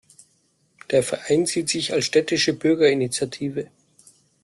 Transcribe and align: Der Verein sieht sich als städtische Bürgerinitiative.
Der 0.89 1.03
Verein 1.03 1.45
sieht 1.45 1.69
sich 1.69 1.93
als 1.93 2.05
städtische 2.05 2.53
Bürgerinitiative. 2.53 3.67